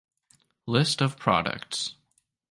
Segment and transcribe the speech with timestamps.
[0.65, 1.93] List of products